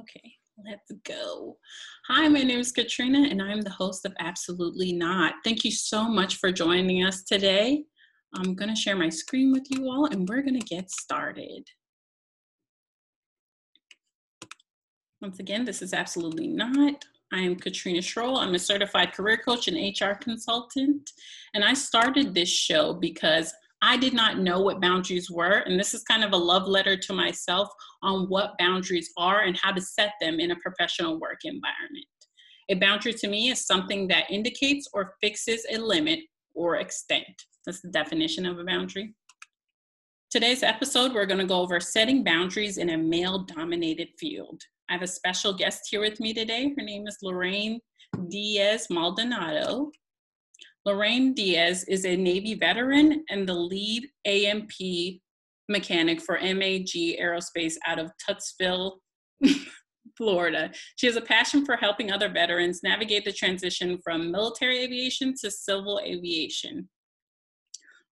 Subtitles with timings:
[0.00, 0.32] Okay,
[0.66, 1.56] let's go.
[2.08, 5.34] Hi, my name is Katrina, and I'm the host of Absolutely Not.
[5.44, 7.84] Thank you so much for joining us today.
[8.34, 11.68] I'm going to share my screen with you all, and we're going to get started.
[15.20, 17.04] Once again, this is Absolutely Not.
[17.32, 18.38] I am Katrina Strohl.
[18.38, 21.12] I'm a certified career coach and HR consultant.
[21.54, 23.52] And I started this show because
[23.86, 25.58] I did not know what boundaries were.
[25.66, 27.68] And this is kind of a love letter to myself
[28.02, 32.06] on what boundaries are and how to set them in a professional work environment.
[32.70, 36.20] A boundary to me is something that indicates or fixes a limit
[36.54, 37.26] or extent.
[37.66, 39.14] That's the definition of a boundary.
[40.30, 44.62] Today's episode, we're going to go over setting boundaries in a male dominated field.
[44.88, 46.72] I have a special guest here with me today.
[46.74, 47.80] Her name is Lorraine
[48.30, 49.90] Diaz Maldonado.
[50.86, 55.22] Lorraine Diaz is a Navy veteran and the lead A&P
[55.68, 59.00] mechanic for MAG Aerospace out of Titusville,
[60.16, 60.70] Florida.
[60.96, 65.50] She has a passion for helping other veterans navigate the transition from military aviation to
[65.50, 66.88] civil aviation.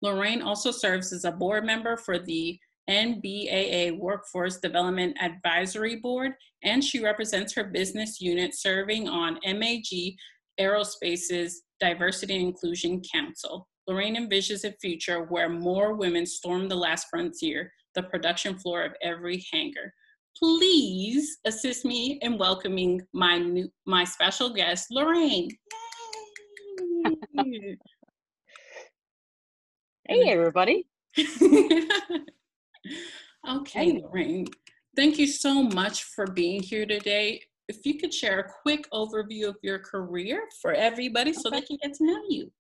[0.00, 6.32] Lorraine also serves as a board member for the NBAA Workforce Development Advisory Board,
[6.64, 10.16] and she represents her business unit serving on MAG
[10.58, 13.68] Aerospace's Diversity and Inclusion Council.
[13.88, 18.92] Lorraine envisions a future where more women storm the last frontier, the production floor of
[19.02, 19.92] every hangar.
[20.38, 25.50] Please assist me in welcoming my new, my special guest, Lorraine.
[30.08, 30.86] hey, everybody.
[31.18, 32.30] okay,
[33.72, 34.02] hey.
[34.04, 34.46] Lorraine.
[34.94, 39.48] Thank you so much for being here today if you could share a quick overview
[39.48, 42.50] of your career for everybody so they can get to know you.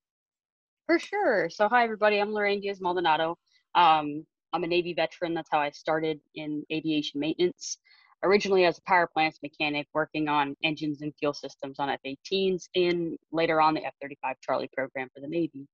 [0.86, 1.48] For sure.
[1.50, 2.18] So, hi, everybody.
[2.18, 3.36] I'm Lorraine Diaz Maldonado.
[3.74, 5.34] Um, I'm a Navy veteran.
[5.34, 7.78] That's how I started in aviation maintenance.
[8.24, 12.68] Originally, as a power plants mechanic, working on engines and fuel systems on F 18s,
[12.74, 15.66] and later on the F 35 Charlie program for the Navy.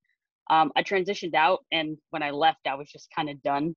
[0.51, 3.75] Um, I transitioned out, and when I left, I was just kind of done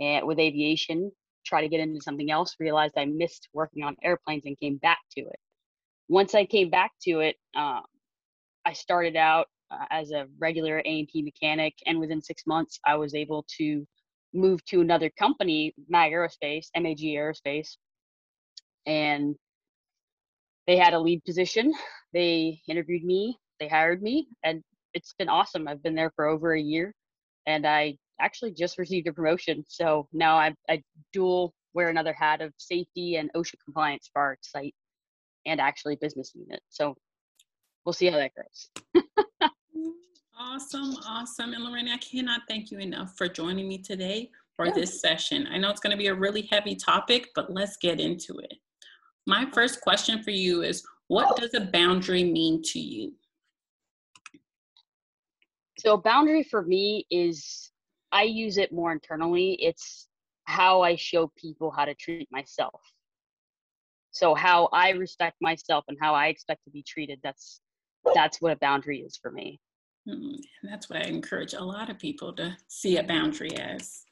[0.00, 1.10] eh, with aviation
[1.44, 4.98] try to get into something else, realized I missed working on airplanes and came back
[5.16, 5.38] to it.
[6.08, 7.82] Once I came back to it, um,
[8.64, 13.14] I started out uh, as a regular A&P mechanic, and within six months, I was
[13.14, 13.86] able to
[14.34, 17.76] move to another company, MAG Aerospace, MAG Aerospace,
[18.86, 19.34] and
[20.66, 21.72] they had a lead position.
[22.12, 24.62] They interviewed me, they hired me, and
[24.94, 25.66] it's been awesome.
[25.66, 26.94] I've been there for over a year,
[27.46, 29.64] and I actually just received a promotion.
[29.68, 34.38] So now I, I dual wear another hat of safety and OSHA compliance for our
[34.42, 34.74] site
[35.46, 36.60] and actually business unit.
[36.68, 36.94] So
[37.84, 39.02] we'll see how that goes.
[40.38, 41.54] awesome, awesome.
[41.54, 44.72] And Lorraine, I cannot thank you enough for joining me today for yeah.
[44.72, 45.48] this session.
[45.50, 48.54] I know it's going to be a really heavy topic, but let's get into it.
[49.26, 51.40] My first question for you is what oh.
[51.40, 53.12] does a boundary mean to you?
[55.78, 57.71] So, a boundary for me is
[58.12, 59.54] I use it more internally.
[59.60, 60.08] It's
[60.44, 62.80] how I show people how to treat myself.
[64.10, 67.60] So how I respect myself and how I expect to be treated, that's
[68.14, 69.58] that's what a boundary is for me.
[70.08, 74.04] Mm, that's what I encourage a lot of people to see a boundary as.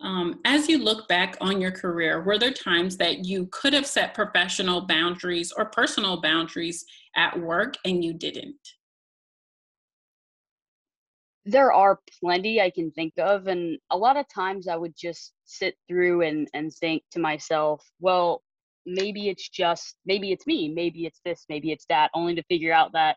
[0.00, 3.86] Um, as you look back on your career, were there times that you could have
[3.86, 6.84] set professional boundaries or personal boundaries
[7.16, 8.56] at work and you didn't?
[11.48, 13.46] There are plenty I can think of.
[13.46, 17.82] And a lot of times I would just sit through and, and think to myself,
[18.00, 18.42] well,
[18.84, 22.72] maybe it's just, maybe it's me, maybe it's this, maybe it's that, only to figure
[22.72, 23.16] out that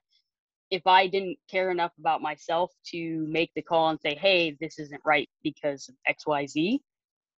[0.70, 4.80] if I didn't care enough about myself to make the call and say, hey, this
[4.80, 6.80] isn't right because of XYZ,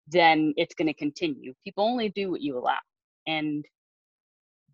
[0.08, 1.54] then it's going to continue.
[1.64, 2.76] People only do what you allow.
[3.26, 3.64] And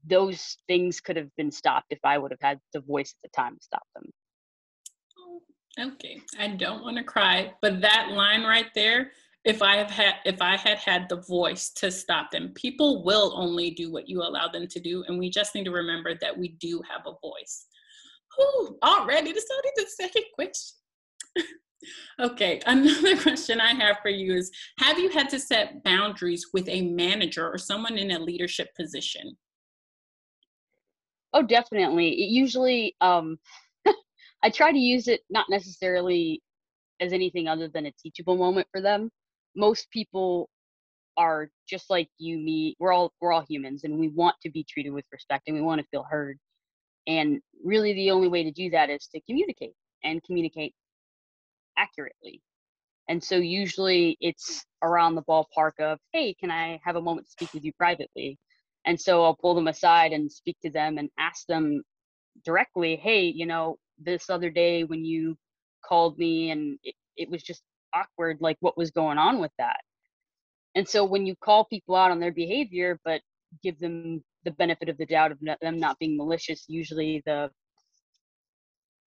[0.04, 3.36] those things could have been stopped if I would have had the voice at the
[3.36, 4.10] time to stop them.
[5.80, 9.12] Okay, I don't want to cry, but that line right there,
[9.44, 13.32] if I have had if I had had the voice to stop them, people will
[13.36, 16.36] only do what you allow them to do, and we just need to remember that
[16.36, 17.66] we do have a voice.
[18.36, 20.76] Whew, already start the second question.
[22.20, 26.68] okay, another question I have for you is: Have you had to set boundaries with
[26.68, 29.36] a manager or someone in a leadership position?
[31.32, 32.08] Oh, definitely.
[32.08, 33.38] It usually, um,
[34.42, 36.42] I try to use it not necessarily
[37.00, 39.10] as anything other than a teachable moment for them.
[39.56, 40.48] Most people
[41.16, 42.76] are just like you, me.
[42.78, 45.62] We're all we're all humans, and we want to be treated with respect, and we
[45.62, 46.38] want to feel heard.
[47.06, 49.74] And really, the only way to do that is to communicate
[50.04, 50.74] and communicate
[51.76, 52.42] accurately.
[53.08, 57.32] And so, usually, it's around the ballpark of, "Hey, can I have a moment to
[57.32, 58.38] speak with you privately?"
[58.84, 61.82] And so I'll pull them aside and speak to them and ask them
[62.44, 65.36] directly, hey, you know, this other day when you
[65.84, 67.62] called me and it, it was just
[67.94, 69.80] awkward, like what was going on with that?
[70.74, 73.20] And so when you call people out on their behavior, but
[73.62, 77.50] give them the benefit of the doubt of them not being malicious, usually the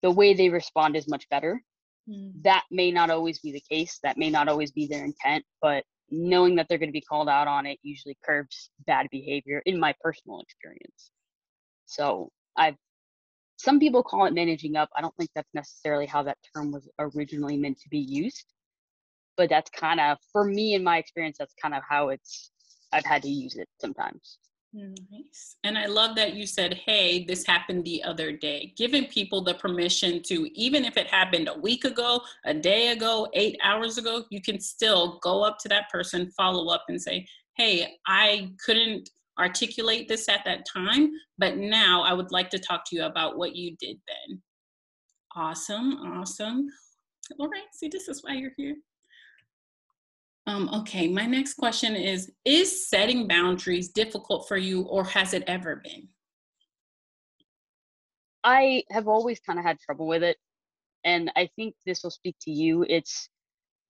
[0.01, 1.63] the way they respond is much better.
[2.09, 2.33] Mm.
[2.43, 3.99] That may not always be the case.
[4.03, 7.29] That may not always be their intent, but knowing that they're going to be called
[7.29, 11.11] out on it usually curbs bad behavior in my personal experience.
[11.85, 12.75] So I've
[13.57, 14.89] some people call it managing up.
[14.95, 18.45] I don't think that's necessarily how that term was originally meant to be used.
[19.37, 22.51] But that's kind of for me in my experience, that's kind of how it's
[22.91, 24.37] I've had to use it sometimes.
[24.75, 25.57] Nice.
[25.63, 29.53] And I love that you said, hey, this happened the other day, giving people the
[29.53, 34.23] permission to, even if it happened a week ago, a day ago, eight hours ago,
[34.31, 39.11] you can still go up to that person, follow up, and say, hey, I couldn't
[39.39, 43.37] articulate this at that time, but now I would like to talk to you about
[43.37, 44.41] what you did then.
[45.35, 45.93] Awesome.
[45.93, 46.67] Awesome.
[47.39, 47.63] All right.
[47.73, 48.75] See, this is why you're here.
[50.45, 55.43] Um, okay, my next question is Is setting boundaries difficult for you, or has it
[55.47, 56.07] ever been?
[58.43, 60.37] I have always kind of had trouble with it.
[61.05, 62.85] And I think this will speak to you.
[62.87, 63.29] It's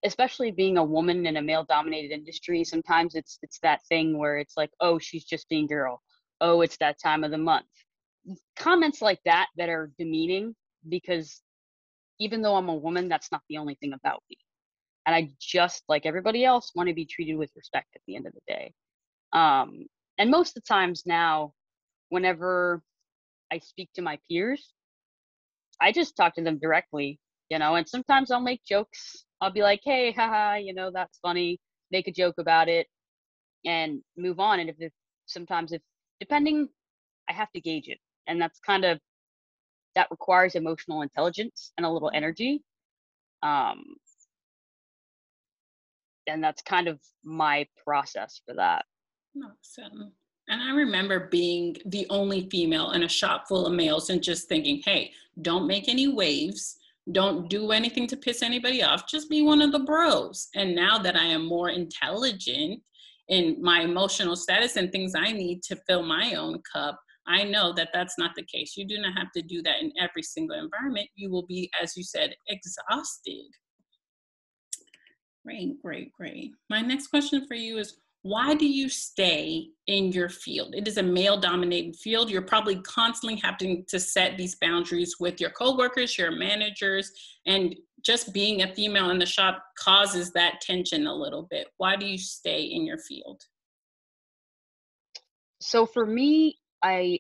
[0.05, 4.37] especially being a woman in a male dominated industry, sometimes it's it's that thing where
[4.37, 6.01] it's like, oh, she's just being girl.
[6.41, 7.65] Oh, it's that time of the month.
[8.57, 10.55] Comments like that that are demeaning
[10.89, 11.41] because
[12.19, 14.37] even though I'm a woman, that's not the only thing about me
[15.05, 18.25] and I just like everybody else want to be treated with respect at the end
[18.25, 18.73] of the day.
[19.33, 19.85] Um,
[20.17, 21.53] and most of the times now,
[22.09, 22.81] whenever
[23.51, 24.73] I speak to my peers,
[25.81, 29.25] I just talk to them directly, you know, and sometimes I'll make jokes.
[29.43, 31.59] I'll be like, hey, haha, you know, that's funny,
[31.91, 32.87] make a joke about it
[33.65, 34.61] and move on.
[34.61, 34.93] And if, if
[35.25, 35.81] sometimes if
[36.21, 36.69] depending,
[37.29, 37.97] I have to gauge it.
[38.27, 38.99] And that's kind of
[39.95, 42.63] that requires emotional intelligence and a little energy.
[43.43, 43.83] Um,
[46.25, 48.85] and that's kind of my process for that.
[49.37, 50.13] Awesome.
[50.47, 54.47] And I remember being the only female in a shop full of males and just
[54.47, 55.11] thinking, hey,
[55.41, 56.77] don't make any waves.
[57.11, 59.07] Don't do anything to piss anybody off.
[59.09, 60.47] Just be one of the bros.
[60.55, 62.81] And now that I am more intelligent
[63.27, 67.73] in my emotional status and things I need to fill my own cup, I know
[67.73, 68.75] that that's not the case.
[68.77, 71.07] You do not have to do that in every single environment.
[71.15, 73.47] You will be, as you said, exhausted.
[75.45, 76.51] Great, great, great.
[76.69, 80.73] My next question for you is why do you stay in your field?
[80.73, 82.31] It is a male dominated field.
[82.31, 87.11] You're probably constantly having to set these boundaries with your coworkers, your managers,
[87.45, 91.67] and just being a female in the shop causes that tension a little bit.
[91.77, 93.41] Why do you stay in your field?
[95.61, 97.19] So for me, I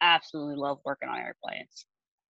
[0.00, 1.86] absolutely love working on airplanes.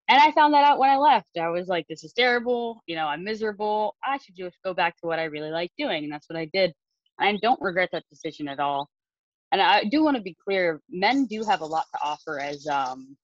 [0.08, 1.28] And I found that out when I left.
[1.38, 2.82] I was like, this is terrible.
[2.86, 3.96] You know, I'm miserable.
[4.02, 6.04] I should just go back to what I really like doing.
[6.04, 6.72] And that's what I did.
[7.18, 8.88] I don't regret that decision at all.
[9.52, 12.66] And I do want to be clear, men do have a lot to offer as
[12.66, 13.16] um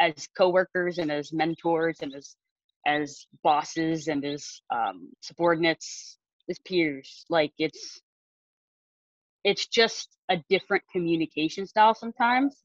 [0.00, 2.36] as coworkers and as mentors and as
[2.86, 6.18] as bosses and as um subordinates,
[6.48, 7.24] as peers.
[7.28, 8.00] Like it's
[9.44, 12.62] it's just a different communication style sometimes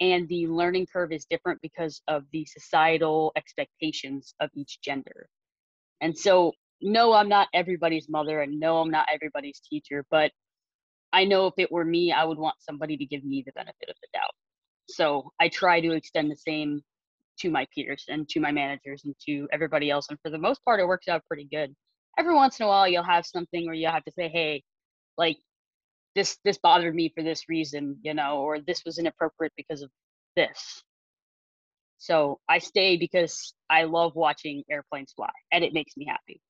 [0.00, 5.28] and the learning curve is different because of the societal expectations of each gender
[6.00, 10.30] and so no i'm not everybody's mother and no i'm not everybody's teacher but
[11.12, 13.88] i know if it were me i would want somebody to give me the benefit
[13.88, 14.34] of the doubt.
[14.88, 16.82] So i try to extend the same
[17.40, 20.64] to my peers and to my managers and to everybody else and for the most
[20.64, 21.74] part it works out pretty good.
[22.18, 24.62] Every once in a while you'll have something where you'll have to say hey
[25.16, 25.38] like
[26.14, 29.90] this this bothered me for this reason you know or this was inappropriate because of
[30.36, 30.82] this.
[31.98, 36.40] So i stay because i love watching airplanes fly and it makes me happy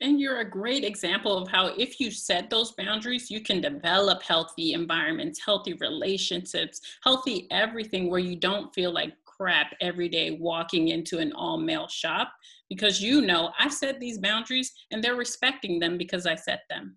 [0.00, 4.22] and you're a great example of how if you set those boundaries you can develop
[4.22, 10.88] healthy environments healthy relationships healthy everything where you don't feel like crap every day walking
[10.88, 12.32] into an all male shop
[12.68, 16.96] because you know I set these boundaries and they're respecting them because I set them.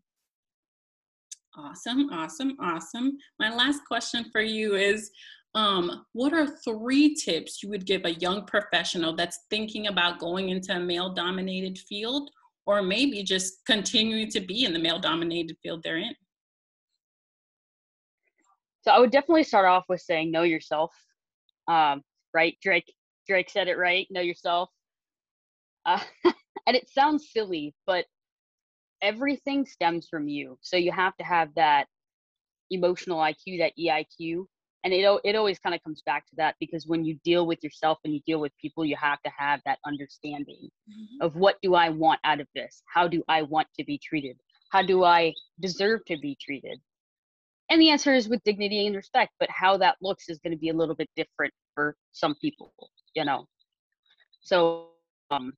[1.56, 3.18] Awesome, awesome, awesome.
[3.40, 5.10] My last question for you is
[5.56, 10.50] um, what are three tips you would give a young professional that's thinking about going
[10.50, 12.30] into a male dominated field
[12.66, 16.14] or maybe just continuing to be in the male dominated field they're in?
[18.82, 20.94] So I would definitely start off with saying know yourself.
[21.68, 22.56] Um, right?
[22.62, 22.94] Drake
[23.28, 24.08] Drake said it right.
[24.10, 24.70] Know yourself.
[25.86, 28.06] Uh, and it sounds silly, but
[29.02, 30.58] everything stems from you.
[30.62, 31.88] So you have to have that
[32.72, 34.46] emotional IQ, that EIQ.
[34.88, 37.62] And it, it always kind of comes back to that because when you deal with
[37.62, 41.26] yourself and you deal with people, you have to have that understanding mm-hmm.
[41.26, 42.84] of what do I want out of this?
[42.86, 44.38] How do I want to be treated?
[44.70, 46.80] How do I deserve to be treated?
[47.70, 50.58] And the answer is with dignity and respect, but how that looks is going to
[50.58, 52.72] be a little bit different for some people,
[53.14, 53.46] you know.
[54.40, 54.92] So
[55.32, 55.52] um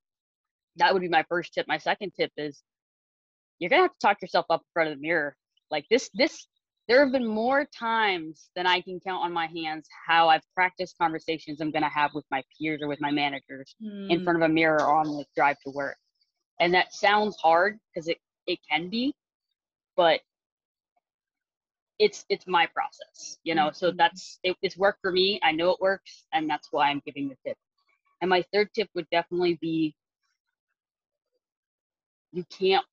[0.78, 1.68] that would be my first tip.
[1.68, 2.64] My second tip is
[3.60, 5.36] you're gonna have to talk yourself up in front of the mirror.
[5.70, 6.48] Like this, this
[6.90, 10.98] there have been more times than I can count on my hands how I've practiced
[10.98, 14.10] conversations I'm gonna have with my peers or with my managers mm.
[14.10, 14.24] in hmm.
[14.24, 15.98] front of a mirror on the drive to work.
[16.60, 18.18] And that sounds hard because it,
[18.48, 19.14] it can be,
[19.96, 20.22] but
[22.00, 23.68] it's it's my process, you know.
[23.68, 23.76] Mm-hmm.
[23.76, 25.40] So that's it, it's worked for me.
[25.44, 27.58] I know it works, and that's why I'm giving the tip.
[28.22, 29.94] And my third tip would definitely be
[32.32, 32.86] you can't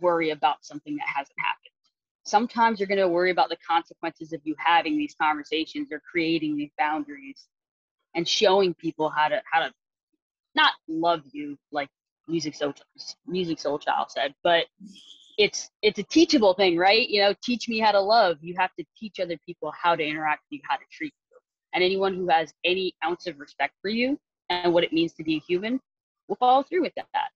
[0.00, 1.63] worry about something that hasn't happened.
[2.24, 6.56] Sometimes you're going to worry about the consequences of you having these conversations or creating
[6.56, 7.48] these boundaries
[8.14, 9.72] and showing people how to how to
[10.54, 11.88] not love you like
[12.28, 12.72] music soul
[13.28, 14.66] musiq soulchild said, but
[15.36, 17.08] it's it's a teachable thing, right?
[17.08, 18.38] You know, teach me how to love.
[18.40, 21.38] You have to teach other people how to interact with you, how to treat you.
[21.72, 25.24] And anyone who has any ounce of respect for you and what it means to
[25.24, 25.80] be a human
[26.28, 27.30] will follow through with that.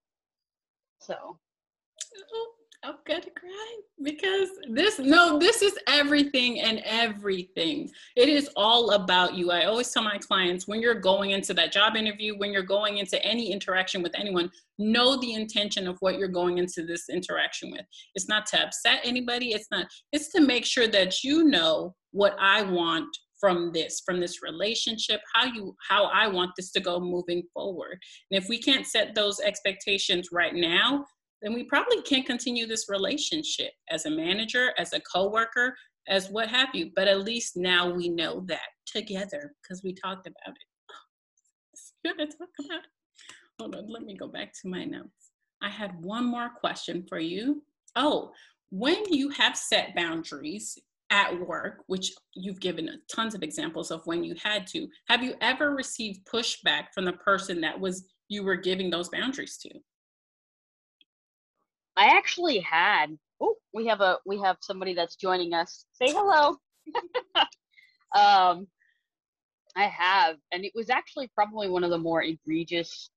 [0.99, 1.37] So
[2.81, 7.89] I'm gonna cry because this no, this is everything and everything.
[8.15, 9.51] It is all about you.
[9.51, 12.99] I always tell my clients when you're going into that job interview, when you're going
[12.99, 17.69] into any interaction with anyone, know the intention of what you're going into this interaction
[17.69, 17.85] with.
[18.15, 22.35] It's not to upset anybody, it's not, it's to make sure that you know what
[22.39, 23.09] I want
[23.39, 27.97] from this from this relationship how you how i want this to go moving forward
[28.29, 31.05] and if we can't set those expectations right now
[31.41, 35.75] then we probably can't continue this relationship as a manager, as a coworker,
[36.07, 36.91] as what have you.
[36.95, 40.65] But at least now we know that together because we talked about it.
[42.05, 42.85] To talk about it.
[43.59, 45.31] Hold on, let me go back to my notes.
[45.61, 47.61] I had one more question for you.
[47.95, 48.31] Oh,
[48.71, 50.77] when you have set boundaries
[51.09, 55.33] at work, which you've given tons of examples of when you had to, have you
[55.41, 59.69] ever received pushback from the person that was you were giving those boundaries to?
[61.99, 63.07] I actually had.
[63.41, 65.85] Oh, we have a we have somebody that's joining us.
[65.91, 66.55] Say hello.
[68.15, 68.67] um,
[69.75, 73.09] I have, and it was actually probably one of the more egregious,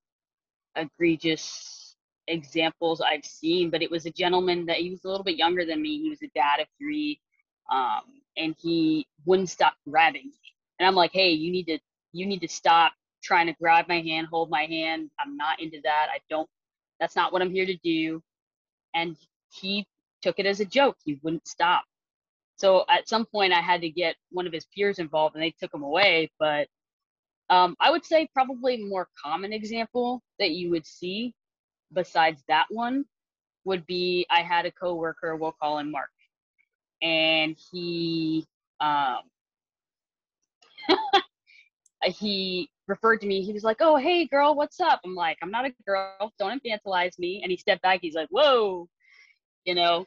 [0.75, 1.95] egregious
[2.27, 3.71] examples I've seen.
[3.71, 6.03] But it was a gentleman that he was a little bit younger than me.
[6.03, 7.21] He was a dad of three,
[7.71, 8.03] um,
[8.37, 10.41] and he wouldn't stop grabbing me.
[10.81, 11.79] And I'm like, hey, you need to
[12.13, 15.09] you need to stop trying to grab my hand, hold my hand.
[15.21, 16.09] I'm not into that.
[16.13, 16.51] I don't.
[16.99, 18.21] That's not what I'm here to do
[18.95, 19.17] and
[19.51, 19.87] he
[20.23, 20.97] took it as a joke.
[21.05, 21.85] He wouldn't stop.
[22.57, 25.55] So at some point, I had to get one of his peers involved, and they
[25.61, 26.31] took him away.
[26.39, 26.69] But
[27.51, 31.35] um, I would say probably more common example that you would see
[31.93, 33.05] besides that one
[33.65, 36.11] would be I had a coworker, we'll call him Mark,
[37.03, 38.47] and he
[38.81, 39.21] um,
[42.05, 43.43] he referred to me.
[43.43, 46.33] He was like, "Oh, hey, girl, what's up?" I'm like, "I'm not a girl.
[46.39, 48.01] Don't infantilize me." And he stepped back.
[48.03, 48.89] He's like, "Whoa,"
[49.65, 50.07] you know.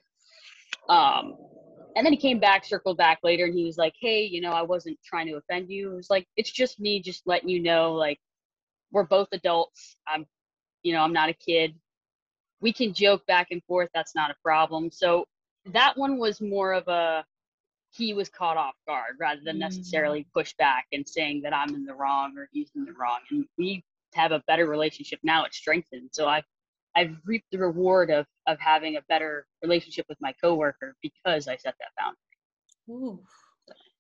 [0.90, 1.38] Um,
[1.96, 4.52] and then he came back, circled back later, and he was like, "Hey, you know,
[4.52, 5.94] I wasn't trying to offend you.
[5.94, 8.20] It was like, it's just me, just letting you know, like,
[8.92, 9.98] we're both adults.
[10.08, 10.26] I'm,
[10.84, 11.76] you know, I'm not a kid.
[12.62, 13.90] We can joke back and forth.
[13.94, 15.26] That's not a problem." So
[15.68, 17.26] that one was more of a
[17.96, 19.60] he was caught off guard rather than mm.
[19.60, 23.20] necessarily push back and saying that I'm in the wrong or he's in the wrong.
[23.32, 23.84] And we
[24.14, 25.46] have a better relationship now.
[25.46, 26.10] It's strengthened.
[26.12, 26.44] So I've
[26.98, 31.58] I've reaped the reward of of having a better relationship with my coworker because I
[31.58, 32.18] set that boundary.
[32.90, 33.20] Ooh.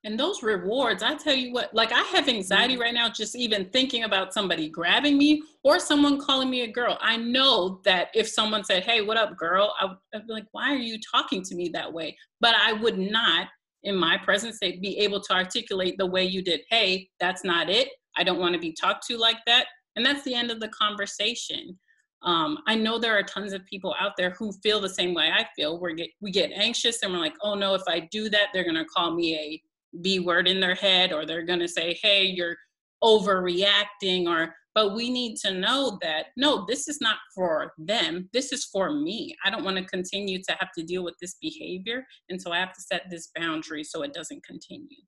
[0.03, 2.81] And those rewards, I tell you what, like I have anxiety mm.
[2.81, 6.97] right now just even thinking about somebody grabbing me or someone calling me a girl.
[7.01, 9.73] I know that if someone said, Hey, what up, girl?
[9.79, 12.15] I would be like, Why are you talking to me that way?
[12.39, 13.47] But I would not
[13.85, 17.69] in my presence they be able to articulate the way you did hey that's not
[17.69, 17.89] it.
[18.17, 19.65] I don't want to be talked to like that.
[19.95, 21.77] And that's the end of the conversation.
[22.23, 25.29] Um, i know there are tons of people out there who feel the same way
[25.31, 25.79] i feel.
[25.79, 28.63] We get we get anxious and we're like oh no if i do that they're
[28.63, 29.61] going to call me a
[30.01, 32.55] b word in their head or they're going to say hey you're
[33.03, 38.29] overreacting or but we need to know that no this is not for them.
[38.33, 39.35] This is for me.
[39.43, 42.59] I don't want to continue to have to deal with this behavior and so i
[42.59, 45.01] have to set this boundary so it doesn't continue.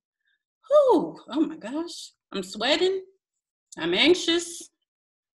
[0.70, 2.12] Whew, oh my gosh.
[2.34, 3.02] I'm sweating.
[3.78, 4.70] I'm anxious.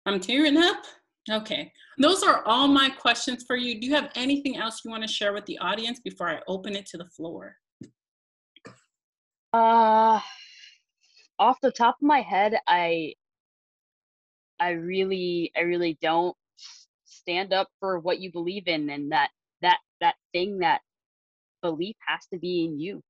[0.05, 0.83] I'm tearing up.
[1.31, 1.71] Okay.
[1.97, 3.79] Those are all my questions for you.
[3.79, 6.75] Do you have anything else you want to share with the audience before i open
[6.75, 7.55] it to the floor?
[9.53, 10.19] Uh,
[11.39, 13.13] off the top of my head, I
[14.63, 16.37] I really I really don't
[17.03, 19.29] stand up for what you believe in and that
[19.61, 20.79] that that thing that
[21.61, 23.03] belief has to be in you.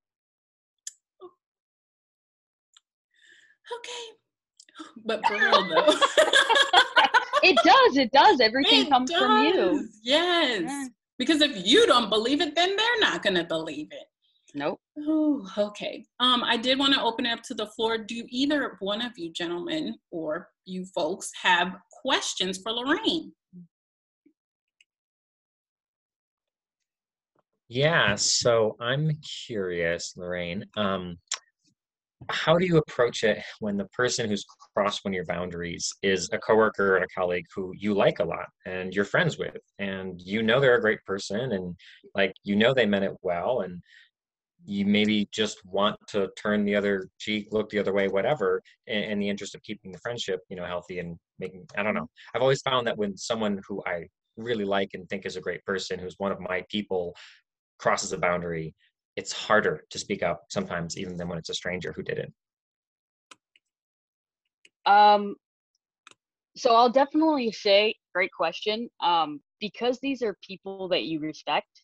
[3.78, 4.98] Okay.
[5.06, 5.86] But for real though.
[7.44, 8.40] it does, it does.
[8.40, 9.88] Everything It comes from you.
[10.02, 10.64] Yes.
[10.64, 10.88] Yeah.
[11.20, 14.08] Because if you don't believe it, then they're not gonna believe it.
[14.56, 14.80] Nope.
[15.00, 16.06] Oh, okay.
[16.20, 17.98] Um, I did want to open it up to the floor.
[17.98, 23.34] Do either one of you gentlemen or you folks have questions for Lorraine?
[27.68, 29.10] Yeah, so I'm
[29.48, 30.66] curious, Lorraine.
[30.78, 31.18] Um,
[32.30, 34.46] how do you approach it when the person who's
[34.76, 38.24] crossed one of your boundaries is a coworker and a colleague who you like a
[38.24, 41.76] lot and you're friends with, and you know they're a great person, and
[42.14, 43.82] like you know they meant it well, and
[44.66, 49.04] you maybe just want to turn the other cheek, look the other way, whatever, in,
[49.04, 51.66] in the interest of keeping the friendship, you know, healthy and making.
[51.78, 52.08] I don't know.
[52.34, 55.64] I've always found that when someone who I really like and think is a great
[55.66, 57.16] person, who's one of my people,
[57.78, 58.74] crosses a boundary,
[59.16, 62.34] it's harder to speak up sometimes, even than when it's a stranger who did it.
[64.86, 65.36] Um,
[66.56, 68.90] so I'll definitely say, great question.
[69.02, 71.83] Um, because these are people that you respect,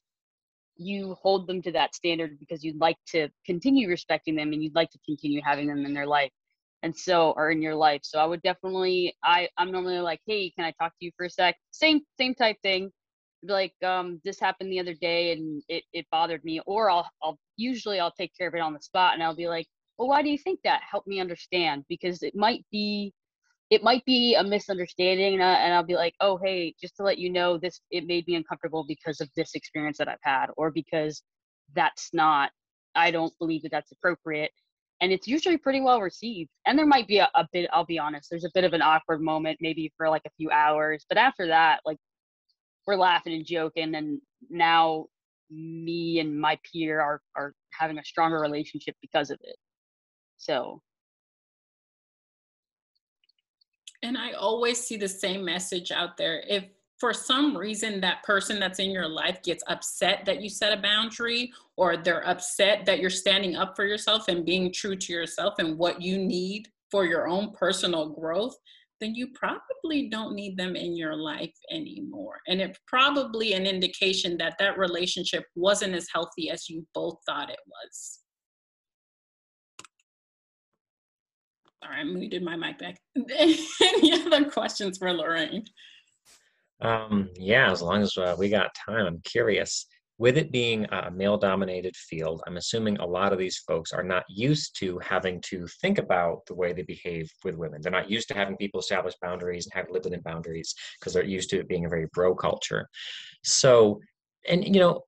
[0.80, 4.76] you hold them to that standard because you'd like to continue respecting them and you'd
[4.76, 6.32] like to continue having them in their life.
[6.82, 8.02] And so, or in your life.
[8.04, 11.26] So I would definitely, I, I'm normally like, hey, can I talk to you for
[11.26, 11.58] a sec?
[11.72, 12.90] Same, same type thing.
[13.44, 16.62] Like, um, this happened the other day and it, it bothered me.
[16.66, 19.50] Or I'll, I'll usually I'll take care of it on the spot and I'll be
[19.50, 19.68] like,
[19.98, 20.82] well, why do you think that?
[20.90, 23.14] Help me understand because it might be
[23.70, 27.04] it might be a misunderstanding and, I, and i'll be like oh hey just to
[27.04, 30.48] let you know this it made me uncomfortable because of this experience that i've had
[30.58, 31.24] or because
[31.76, 32.52] that's not
[32.96, 34.52] i don't believe that that's appropriate.
[35.02, 36.50] And it's usually pretty well received.
[36.66, 38.82] And there might be a, a bit i'll be honest there's a bit of an
[38.82, 41.98] awkward moment maybe for like a few hours but after that like
[42.86, 45.06] we're laughing and joking and now
[45.50, 49.56] me and my peer are are having a stronger relationship because of it.
[50.38, 50.82] So
[54.04, 56.44] And I always see the same message out there.
[56.48, 56.66] If
[57.00, 60.82] for some reason that person that's in your life gets upset that you set a
[60.82, 65.56] boundary or they're upset that you're standing up for yourself and being true to yourself
[65.60, 68.56] and what you need for your own personal growth,
[69.00, 72.40] then you probably don't need them in your life anymore.
[72.48, 77.50] And it's probably an indication that that relationship wasn't as healthy as you both thought
[77.50, 78.20] it was.
[81.84, 83.00] Right, I muted my mic back.
[83.16, 85.66] Any other questions for Lorraine?
[86.82, 89.86] Um, yeah, as long as uh, we got time, I'm curious.
[90.18, 94.04] With it being a male dominated field, I'm assuming a lot of these folks are
[94.04, 97.80] not used to having to think about the way they behave with women.
[97.82, 101.14] They're not used to having people establish boundaries and have to live within boundaries because
[101.14, 102.90] they're used to it being a very bro culture.
[103.46, 104.02] So,
[104.46, 105.04] and you know,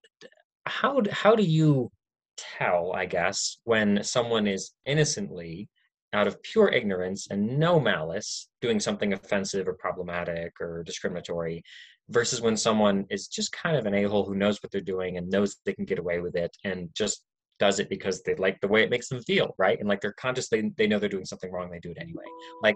[0.66, 1.92] how how do you
[2.38, 5.68] tell, I guess, when someone is innocently
[6.14, 11.64] out of pure ignorance and no malice doing something offensive or problematic or discriminatory
[12.10, 15.30] versus when someone is just kind of an a-hole who knows what they're doing and
[15.30, 17.24] knows they can get away with it and just
[17.60, 19.80] does it because they like the way it makes them feel right?
[19.80, 22.26] And like they're conscious they, they know they're doing something wrong they do it anyway.
[22.62, 22.76] Like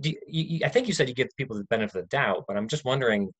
[0.00, 2.56] you, you, i think you said you give people the benefit of the doubt but
[2.56, 3.32] i'm just wondering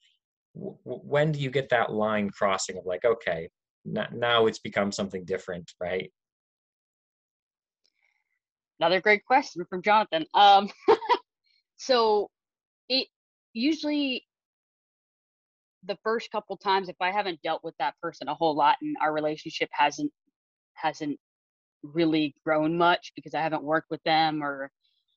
[0.55, 3.49] when do you get that line crossing of like okay
[3.85, 6.13] now it's become something different right
[8.81, 10.25] another great question from Jonathan.
[10.35, 10.71] Um,
[11.77, 12.29] so
[12.89, 13.09] it
[13.53, 14.25] usually
[15.85, 18.97] the first couple times if I haven't dealt with that person a whole lot and
[19.01, 20.11] our relationship hasn't
[20.75, 21.19] hasn't
[21.83, 24.71] really grown much because I haven't worked with them or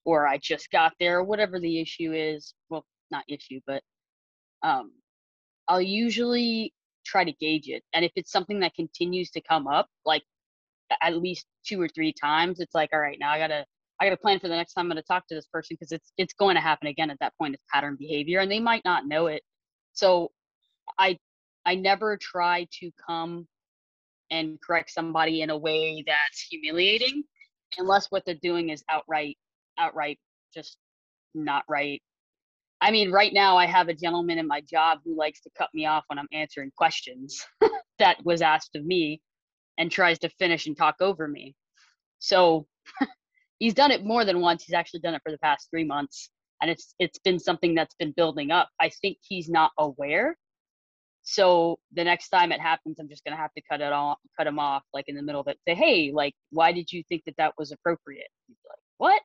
[0.06, 2.54] or I just got there or whatever the issue is.
[2.70, 3.84] Well, not issue, but
[4.64, 4.92] um,
[5.68, 6.74] I'll usually
[7.06, 7.84] try to gauge it.
[7.94, 10.24] And if it's something that continues to come up, like
[11.02, 13.66] at least two or three times, it's like, all right, now I gotta
[14.00, 16.12] I gotta plan for the next time I'm gonna talk to this person because it's
[16.18, 17.54] it's going to happen again at that point.
[17.54, 19.44] It's pattern behavior, and they might not know it.
[19.94, 20.32] So
[21.00, 21.18] I
[21.66, 23.48] I never try to come
[24.32, 27.24] and correct somebody in a way that's humiliating,
[27.78, 29.38] unless what they're doing is outright
[29.78, 30.20] outright
[30.54, 30.78] just
[31.36, 32.02] not right.
[32.82, 35.70] I mean, right now I have a gentleman in my job who likes to cut
[35.74, 37.46] me off when I'm answering questions
[38.00, 39.22] that was asked of me
[39.82, 41.56] and tries to finish and talk over me.
[42.20, 42.68] So
[43.60, 44.64] he's done it more than once.
[44.66, 47.96] He's actually done it for the past three months, and it's it's been something that's
[47.96, 48.70] been building up.
[48.82, 50.36] I think he's not aware
[51.24, 54.48] So the next time it happens, I'm just gonna have to cut it off, cut
[54.48, 55.60] him off, like in the middle of it.
[55.68, 58.30] Say, hey, like, why did you think that that was appropriate?
[58.50, 59.22] Like, what?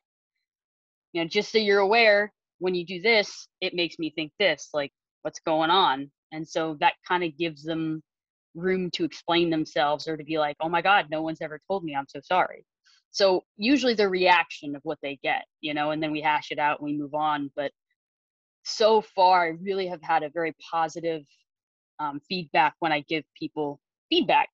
[1.13, 4.69] You know, just so you're aware, when you do this, it makes me think this.
[4.73, 4.91] Like,
[5.23, 6.11] what's going on?
[6.31, 8.03] And so that kind of gives them
[8.57, 11.83] room to explain themselves or to be like, oh my God, no one's ever told
[11.83, 11.95] me.
[11.95, 12.65] I'm so sorry.
[13.11, 16.59] So usually the reaction of what they get, you know, and then we hash it
[16.59, 17.51] out and we move on.
[17.55, 17.71] But
[18.63, 21.23] so far, I really have had a very positive
[21.99, 24.49] um, feedback when I give people feedback.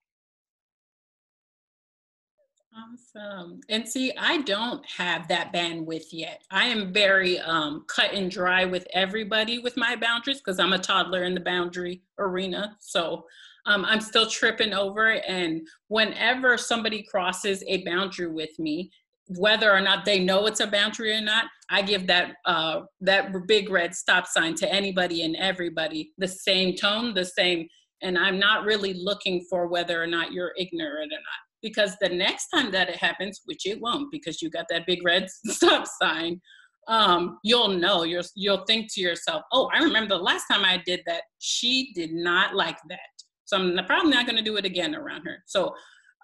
[2.76, 3.62] Awesome.
[3.70, 6.42] And see, I don't have that bandwidth yet.
[6.50, 10.80] I am very um, cut and dry with everybody with my boundaries because I'm a
[10.80, 12.76] toddler in the boundary arena.
[12.80, 13.26] So
[13.66, 15.24] um, I'm still tripping over it.
[15.28, 18.92] And whenever somebody crosses a boundary with me,
[19.28, 23.32] whether or not they know it's a boundary or not, I give that uh, that
[23.48, 27.68] big red stop sign to anybody and everybody, the same tone, the same.
[28.02, 32.10] And I'm not really looking for whether or not you're ignorant or not, because the
[32.10, 35.88] next time that it happens, which it won't, because you got that big red stop
[36.02, 36.42] sign,
[36.90, 38.04] um, you'll know.
[38.04, 41.22] You'll you'll think to yourself, "Oh, I remember the last time I did that.
[41.40, 45.26] She did not like that." So I'm probably not going to do it again around
[45.26, 45.44] her.
[45.46, 45.74] So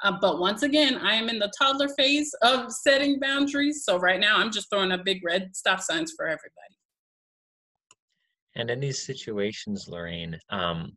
[0.03, 3.83] uh, but once again, I am in the toddler phase of setting boundaries.
[3.83, 6.75] So right now, I'm just throwing up big red stop signs for everybody.
[8.55, 10.93] And in these situations, Lorraine, um,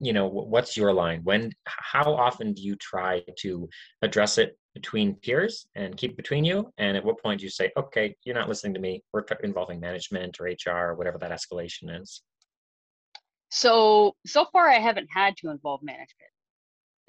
[0.00, 1.20] you know, what's your line?
[1.24, 3.68] When, how often do you try to
[4.02, 6.70] address it between peers and keep between you?
[6.76, 9.02] And at what point do you say, okay, you're not listening to me.
[9.14, 12.22] We're involving management or HR or whatever that escalation is.
[13.50, 16.30] So so far, I haven't had to involve management.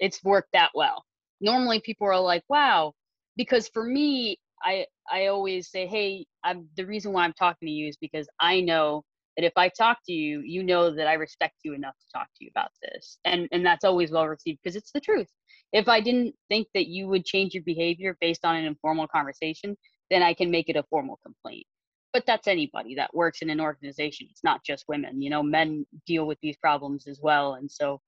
[0.00, 1.04] It's worked that well.
[1.40, 2.94] Normally people are like wow
[3.36, 7.72] because for me i i always say hey i'm the reason why i'm talking to
[7.72, 9.04] you is because i know
[9.36, 12.28] that if i talk to you you know that i respect you enough to talk
[12.36, 13.18] to you about this.
[13.24, 15.28] And and that's always well received because it's the truth.
[15.72, 19.76] If i didn't think that you would change your behavior based on an informal conversation
[20.10, 21.66] then i can make it a formal complaint
[22.12, 25.86] but that's anybody that works in an organization it's not just women you know men
[26.06, 28.00] deal with these problems as well and so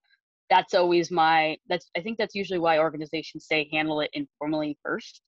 [0.49, 5.21] that's always my that's i think that's usually why organizations say handle it informally first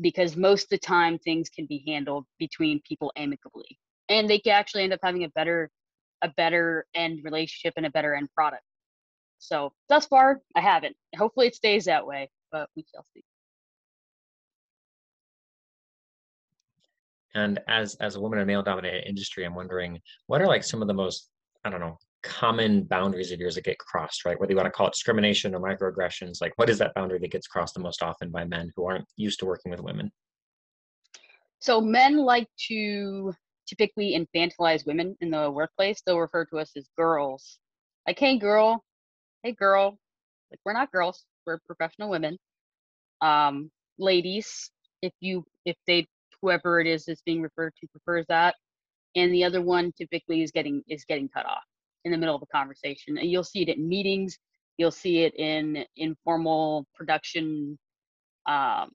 [0.00, 4.52] because most of the time things can be handled between people amicably and they can
[4.52, 5.70] actually end up having a better
[6.22, 8.62] a better end relationship and a better end product.
[9.38, 10.96] So thus far i haven't.
[11.16, 13.22] Hopefully it stays that way but we shall see
[17.34, 20.64] and as as a woman in a male dominated industry i'm wondering what are like
[20.64, 21.30] some of the most
[21.64, 24.38] i don't know common boundaries of yours that get crossed, right?
[24.38, 27.30] Whether you want to call it discrimination or microaggressions, like what is that boundary that
[27.30, 30.10] gets crossed the most often by men who aren't used to working with women?
[31.60, 33.32] So men like to
[33.66, 36.02] typically infantilize women in the workplace.
[36.04, 37.58] They'll refer to us as girls.
[38.06, 38.82] Like, hey girl,
[39.42, 39.98] hey girl.
[40.50, 42.38] Like we're not girls, we're professional women.
[43.20, 44.70] Um, ladies,
[45.02, 46.06] if you if they
[46.42, 48.54] whoever it is that's being referred to prefers that.
[49.16, 51.64] And the other one typically is getting is getting cut off
[52.04, 53.18] in the middle of a conversation.
[53.18, 54.38] And you'll see it in meetings,
[54.78, 57.78] you'll see it in informal production
[58.46, 58.90] um,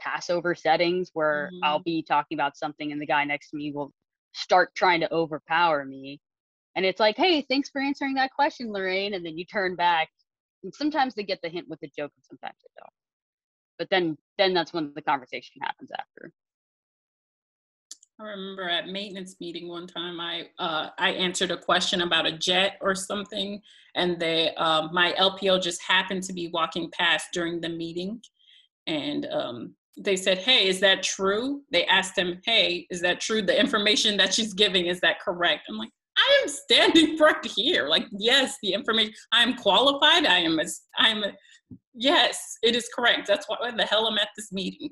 [0.00, 1.64] passover settings where mm-hmm.
[1.64, 3.92] I'll be talking about something and the guy next to me will
[4.32, 6.20] start trying to overpower me.
[6.74, 9.14] And it's like, hey, thanks for answering that question, Lorraine.
[9.14, 10.08] And then you turn back.
[10.64, 13.01] And sometimes they get the hint with the joke and sometimes they don't.
[13.78, 16.32] But then then that's when the conversation happens after.
[18.20, 22.38] I remember at maintenance meeting one time I uh, I answered a question about a
[22.38, 23.60] jet or something,
[23.94, 28.20] and they uh, my LPO just happened to be walking past during the meeting,
[28.86, 33.42] and um, they said, "Hey, is that true?" They asked him, "Hey, is that true?
[33.42, 37.88] The information that she's giving is that correct?" I'm like, "I am standing right here.
[37.88, 39.14] Like, yes, the information.
[39.32, 40.26] I am qualified.
[40.26, 40.60] I am.
[40.60, 40.64] A,
[40.98, 41.24] I am.
[41.24, 41.32] A,
[41.94, 43.26] yes, it is correct.
[43.26, 44.90] That's why the hell I'm at this meeting."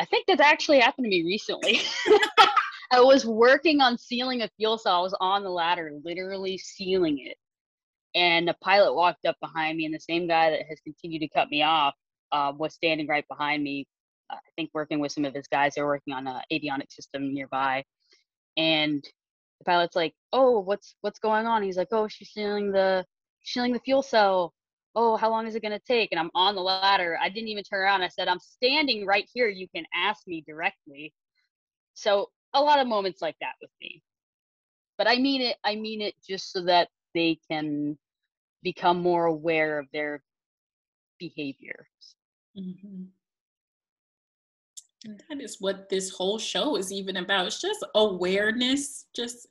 [0.00, 1.80] I think that's actually happened to me recently.
[2.90, 5.00] I was working on sealing a fuel cell.
[5.00, 7.36] I was on the ladder, literally sealing it.
[8.14, 11.28] And the pilot walked up behind me, and the same guy that has continued to
[11.28, 11.94] cut me off
[12.32, 13.86] uh, was standing right behind me.
[14.30, 15.74] Uh, I think working with some of his guys.
[15.74, 17.84] They were working on an avionic system nearby.
[18.56, 19.04] And
[19.58, 23.04] the pilot's like, "Oh, what's what's going on?" He's like, "Oh, she's sealing the
[23.44, 24.54] sealing the fuel cell
[24.98, 26.10] oh, how long is it to take?
[26.10, 27.16] And I'm on the ladder.
[27.22, 28.02] I didn't even turn around.
[28.02, 29.48] I said, I'm standing right here.
[29.48, 31.14] You can ask me directly.
[31.94, 34.02] So a lot of moments like that with me.
[34.96, 37.96] But I mean it, I mean it just so that they can
[38.64, 40.20] become more aware of their
[41.20, 41.86] behaviors.
[42.58, 43.04] Mm-hmm.
[45.04, 47.46] And that is what this whole show is even about.
[47.46, 49.46] It's just awareness, just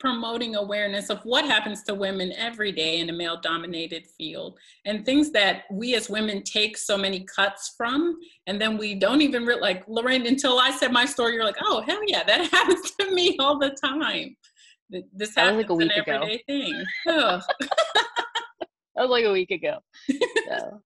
[0.00, 5.04] promoting awareness of what happens to women every day in a male dominated field and
[5.04, 9.44] things that we as women take so many cuts from and then we don't even
[9.44, 12.90] re- like lorraine until i said my story you're like oh hell yeah that happens
[12.92, 14.34] to me all the time
[15.12, 16.42] this happens like a week an everyday ago.
[16.46, 17.42] thing that
[18.96, 19.78] was like a week ago
[20.48, 20.82] So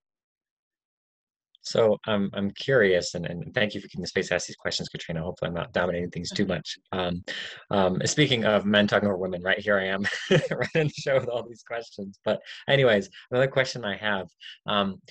[2.07, 4.87] um, I'm curious, and, and thank you for keeping the space to ask these questions,
[4.87, 5.21] Katrina.
[5.21, 6.77] Hopefully, I'm not dominating things too much.
[6.91, 7.23] Um,
[7.71, 11.19] um, speaking of men talking over women, right here I am, right in the show
[11.19, 12.19] with all these questions.
[12.23, 14.27] But anyways, another question I have,
[14.67, 15.01] um,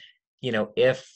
[0.40, 1.08] you know, if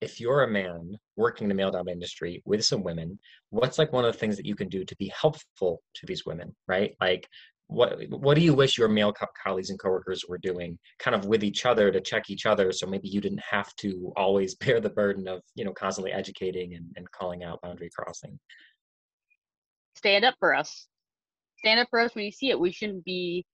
[0.00, 3.18] if you're a man working in the male dominated industry with some women,
[3.50, 6.26] what's like one of the things that you can do to be helpful to these
[6.26, 6.94] women, right?
[7.00, 7.28] Like
[7.68, 11.24] what what do you wish your male co- colleagues and coworkers were doing kind of
[11.26, 14.80] with each other to check each other so maybe you didn't have to always bear
[14.80, 18.38] the burden of you know constantly educating and, and calling out boundary crossing?
[19.96, 20.86] Stand up for us.
[21.58, 22.60] Stand up for us when you see it.
[22.60, 23.44] We shouldn't be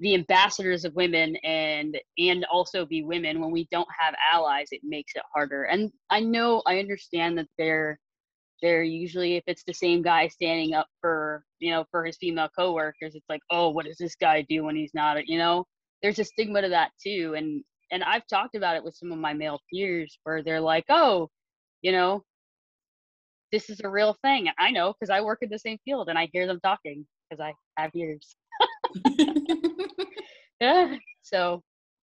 [0.00, 3.40] the ambassadors of women and and also be women.
[3.40, 5.64] When we don't have allies it makes it harder.
[5.64, 7.98] And i know i understand that they're
[8.62, 12.48] they're usually if it's the same guy standing up for you know for his female
[12.56, 15.64] coworkers it's like oh what does this guy do when he's not you know?
[16.02, 19.18] There's a stigma to that too and and i've talked about it with some of
[19.18, 21.28] my male peers where they're like oh
[21.82, 22.22] you know
[23.50, 24.48] this is a real thing.
[24.58, 27.40] I know because i work in the same field and i hear them talking because
[27.42, 28.36] i have ears.
[30.60, 31.62] Yeah so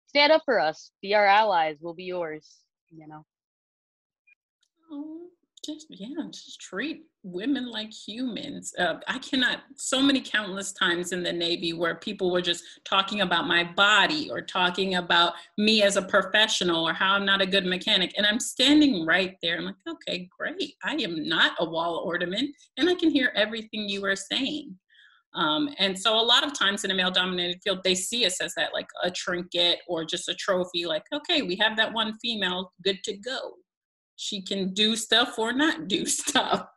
[0.07, 0.91] stand up for us.
[1.01, 1.77] Be our allies.
[1.79, 2.47] We'll be yours.
[2.89, 3.25] You know
[5.63, 8.73] just yeah just treat women like humans.
[8.79, 13.21] Uh, i cannot so many countless times in the navy where people were just talking
[13.21, 17.45] about my body or talking about me as a professional or how i'm not a
[17.45, 18.13] good mechanic.
[18.17, 19.57] And i'm standing right there.
[19.57, 20.73] I'm like okay great.
[20.83, 24.77] I am not a wall ornament and i can hear everything you are saying.
[25.33, 28.41] Um, and so a lot of times in a male dominated field they see us
[28.41, 32.17] as that like a trinket or just a trophy like okay we have that one
[32.21, 33.53] female good to go
[34.21, 36.67] she can do stuff or not do stuff.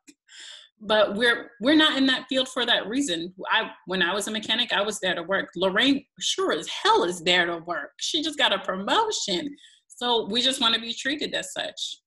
[0.81, 3.33] But we're we're not in that field for that reason.
[3.51, 5.51] I when i was a mechanic i was there to work.
[5.57, 7.91] Lorraine sure as hell is there to work.
[7.99, 9.55] She just got a promotion.
[9.89, 12.01] So we just want to be treated as such.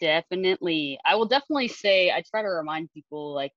[0.00, 0.98] Definitely.
[1.04, 3.52] I will definitely say i try to remind people like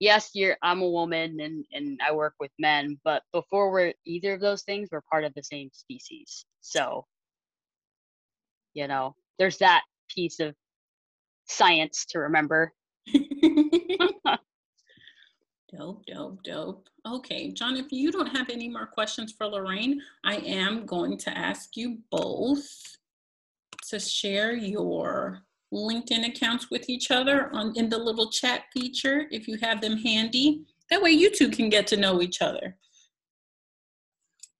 [0.00, 4.34] yes, you're I'm a woman and and I work with men, but before we're either
[4.34, 6.44] of those things, we're part of the same species.
[6.60, 7.06] So,
[8.74, 10.54] you know, there's that piece of
[11.46, 12.72] science to remember.
[15.76, 16.88] dope, dope, dope.
[17.06, 21.36] Okay, John, if you don't have any more questions for Lorraine, I am going to
[21.36, 22.96] ask you both
[23.88, 25.42] to share your
[25.74, 29.96] LinkedIn accounts with each other on in the little chat feature if you have them
[29.98, 30.64] handy.
[30.90, 32.76] That way you two can get to know each other.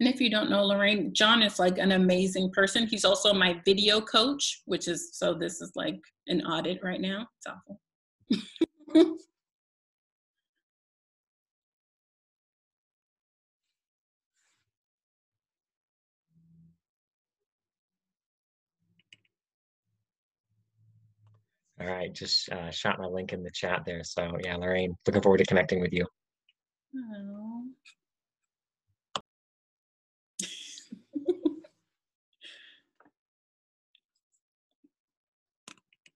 [0.00, 2.87] And if you don't know Lorraine, John is like an amazing person.
[2.87, 7.29] He's also my video coach, which is so this is like an audit right now.
[7.38, 9.18] It's awful.
[21.85, 24.03] All right, just uh, shot my link in the chat there.
[24.05, 26.07] So yeah, Lorraine, looking forward to connecting with you.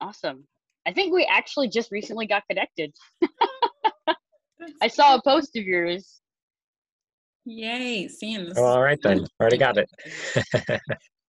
[0.00, 0.44] awesome.
[0.86, 2.94] I think we actually just recently got connected.
[4.80, 6.20] I saw a post of yours.
[7.44, 8.56] Yay, seeing this.
[8.56, 9.26] Oh, all right then.
[9.38, 9.90] Already got it.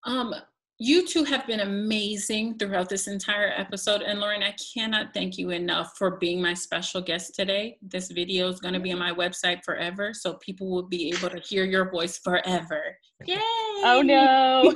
[0.06, 0.34] um,
[0.82, 4.02] you two have been amazing throughout this entire episode.
[4.02, 7.78] And Lauren, I cannot thank you enough for being my special guest today.
[7.82, 11.30] This video is going to be on my website forever, so people will be able
[11.32, 12.82] to hear your voice forever.
[13.26, 13.38] Yay!
[13.84, 14.74] Oh no.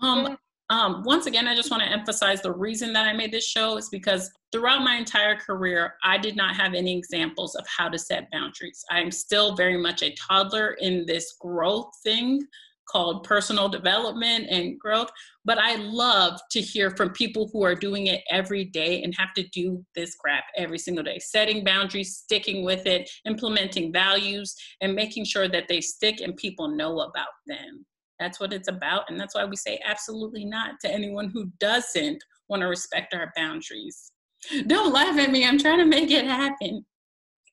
[0.02, 0.36] um,
[0.72, 3.78] um, once again, I just want to emphasize the reason that I made this show
[3.78, 8.00] is because throughout my entire career, I did not have any examples of how to
[8.00, 8.84] set boundaries.
[8.90, 12.48] I'm still very much a toddler in this growth thing
[12.90, 15.10] called personal development and growth.
[15.44, 19.34] But I love to hear from people who are doing it every day and have
[19.36, 24.96] to do this crap every single day setting boundaries, sticking with it, implementing values, and
[24.96, 27.86] making sure that they stick and people know about them.
[28.20, 29.10] That's what it's about.
[29.10, 33.32] And that's why we say absolutely not to anyone who doesn't want to respect our
[33.36, 34.12] boundaries.
[34.68, 35.46] Don't laugh at me.
[35.46, 36.86] I'm trying to make it happen.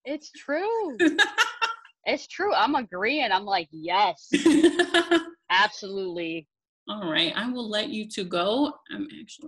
[0.04, 0.96] It's true.
[2.04, 2.52] it's true.
[2.54, 3.30] I'm agreeing.
[3.32, 4.30] I'm like, yes.
[5.50, 6.48] Absolutely.
[6.88, 8.72] All right, I will let you to go.
[8.90, 9.40] I'm actually